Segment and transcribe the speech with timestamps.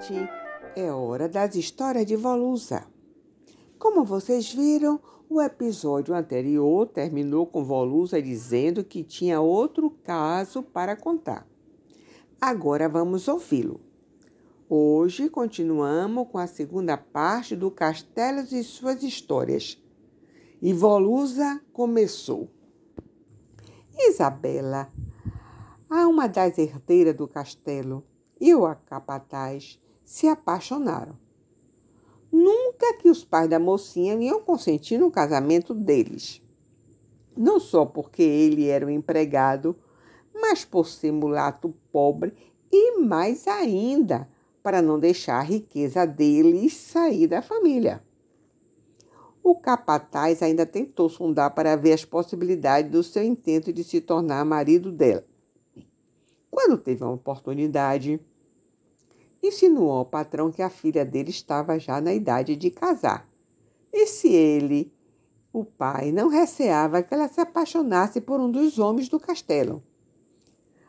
[0.00, 0.28] gente!
[0.74, 2.86] É hora das histórias de Volusa.
[3.78, 10.96] Como vocês viram, o episódio anterior terminou com Volusa dizendo que tinha outro caso para
[10.96, 11.46] contar.
[12.40, 13.80] Agora vamos ouvi-lo.
[14.68, 19.82] Hoje continuamos com a segunda parte do Castelos e suas histórias.
[20.62, 22.48] E Volusa começou.
[23.98, 24.90] Isabela,
[25.90, 28.04] a uma das herdeiras do castelo,
[28.40, 29.78] e o capataz
[30.10, 31.16] se apaixonaram.
[32.32, 36.42] Nunca que os pais da mocinha iam consentir no casamento deles.
[37.36, 39.76] Não só porque ele era um empregado,
[40.34, 42.34] mas por ser mulato pobre
[42.72, 44.28] e mais ainda
[44.64, 48.02] para não deixar a riqueza deles sair da família.
[49.44, 54.44] O capataz ainda tentou sondar para ver as possibilidades do seu intento de se tornar
[54.44, 55.24] marido dela.
[56.50, 58.20] Quando teve uma oportunidade,
[59.42, 63.28] insinuou ao patrão que a filha dele estava já na idade de casar.
[63.92, 64.92] E se ele,
[65.52, 69.82] o pai, não receava que ela se apaixonasse por um dos homens do castelo?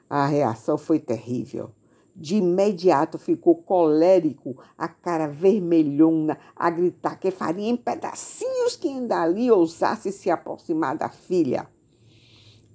[0.10, 1.72] A reação foi terrível.
[2.14, 9.50] De imediato ficou colérico, a cara vermelhona, a gritar que faria em pedacinhos quem dali
[9.50, 11.68] ousasse se aproximar da filha.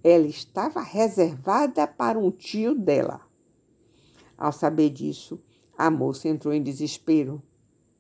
[0.03, 3.21] Ela estava reservada para um tio dela.
[4.39, 5.39] Ao saber disso,
[5.77, 7.43] a moça entrou em desespero.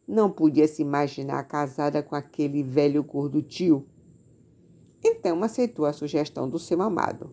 [0.09, 3.85] Não podia se imaginar casada com aquele velho gordo tio.
[5.05, 7.31] Então aceitou a sugestão do seu amado.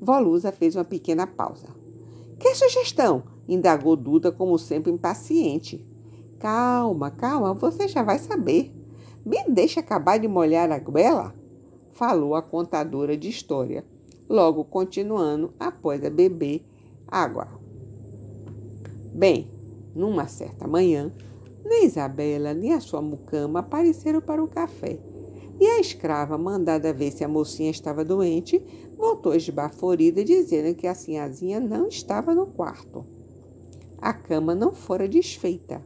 [0.00, 1.68] Volusa fez uma pequena pausa.
[2.38, 3.24] Que sugestão?
[3.48, 5.86] indagou Duda, como sempre impaciente.
[6.38, 8.74] Calma, calma, você já vai saber.
[9.24, 11.34] Me deixa acabar de molhar a goela?
[11.92, 13.84] Falou a contadora de história,
[14.28, 16.62] logo continuando após a beber
[17.08, 17.48] água.
[19.16, 19.50] Bem,
[19.94, 21.10] numa certa manhã,
[21.64, 24.98] nem Isabela nem a sua mucama apareceram para o café.
[25.58, 28.62] E a escrava, mandada ver se a mocinha estava doente,
[28.94, 33.06] voltou esbaforida, dizendo que a sinhazinha não estava no quarto.
[33.96, 35.82] A cama não fora desfeita.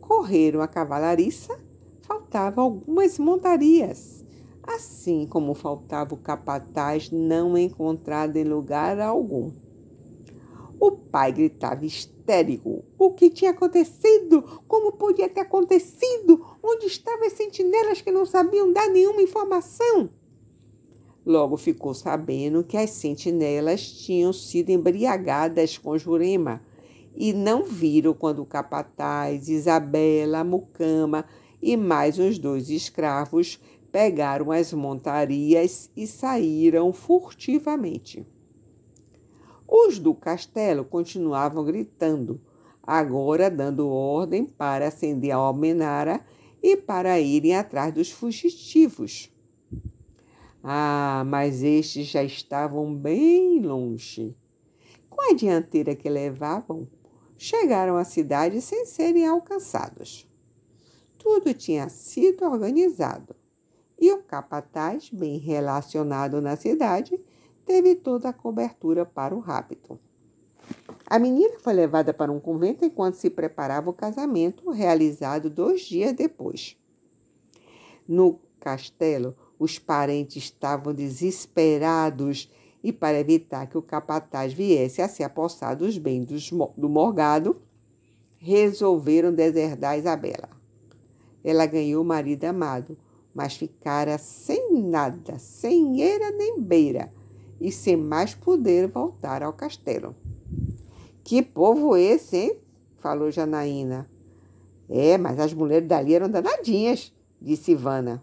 [0.00, 1.54] Correram a cavalariça,
[2.00, 4.24] faltavam algumas montarias,
[4.62, 9.52] assim como faltava o capataz não encontrado em lugar algum.
[10.80, 11.84] O pai gritava
[12.98, 14.42] O que tinha acontecido?
[14.68, 16.44] Como podia ter acontecido?
[16.62, 20.10] Onde estavam as sentinelas que não sabiam dar nenhuma informação?
[21.24, 26.62] Logo ficou sabendo que as sentinelas tinham sido embriagadas com Jurema
[27.16, 31.24] e não viram quando o capataz, Isabela, mucama
[31.62, 33.58] e mais os dois escravos
[33.90, 38.26] pegaram as montarias e saíram furtivamente.
[39.68, 42.40] Os do castelo continuavam gritando,
[42.82, 46.24] agora dando ordem para acender a almenara
[46.62, 49.30] e para irem atrás dos fugitivos.
[50.64, 54.34] Ah, mas estes já estavam bem longe.
[55.10, 56.88] Com a dianteira que levavam,
[57.36, 60.26] chegaram à cidade sem serem alcançados.
[61.18, 63.36] Tudo tinha sido organizado
[64.00, 67.20] e o capataz, bem relacionado na cidade,
[67.68, 70.00] teve toda a cobertura para o rapto.
[71.06, 76.14] A menina foi levada para um convento enquanto se preparava o casamento, realizado dois dias
[76.14, 76.78] depois.
[78.08, 82.50] No castelo, os parentes estavam desesperados
[82.82, 87.60] e, para evitar que o capataz viesse a se apossar dos bens do morgado,
[88.38, 90.48] resolveram deserdar Isabela.
[91.44, 92.96] Ela ganhou o marido amado,
[93.34, 97.12] mas ficara sem nada, sem eira nem beira,
[97.60, 100.14] e sem mais poder voltar ao castelo.
[101.24, 102.60] Que povo esse, hein?
[102.96, 104.08] falou Janaína.
[104.88, 108.22] É, mas as mulheres dali eram danadinhas, disse Ivana.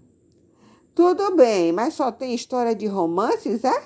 [0.96, 3.84] Tudo bem, mas só tem história de romances, é?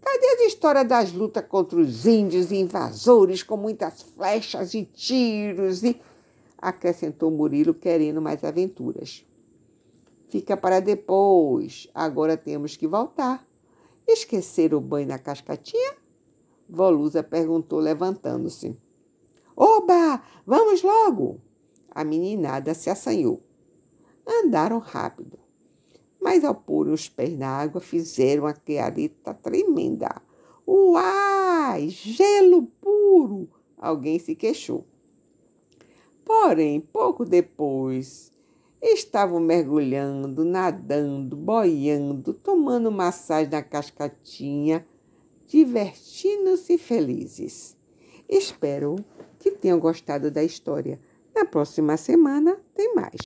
[0.00, 5.82] Cadê as histórias das lutas contra os índios e invasores com muitas flechas e tiros
[5.82, 6.00] e.
[6.56, 9.26] acrescentou Murilo, querendo mais aventuras.
[10.28, 11.88] Fica para depois.
[11.92, 13.44] Agora temos que voltar.
[14.06, 15.96] Esquecer o banho na cascatinha?
[16.68, 18.76] Volusa perguntou, levantando-se.
[19.56, 20.22] Oba!
[20.46, 21.40] Vamos logo!
[21.90, 23.42] A meninada se assanhou.
[24.26, 25.38] Andaram rápido,
[26.20, 30.22] mas ao pôr os pés na água fizeram a careta tremenda.
[30.66, 31.88] Uai!
[31.88, 33.48] Gelo puro!
[33.78, 34.84] Alguém se queixou.
[36.24, 38.32] Porém, pouco depois,
[38.80, 44.86] Estavam mergulhando, nadando, boiando, tomando massagem na cascatinha,
[45.46, 47.76] divertindo-se felizes.
[48.28, 48.96] Espero
[49.38, 51.00] que tenham gostado da história.
[51.34, 53.16] Na próxima semana tem mais.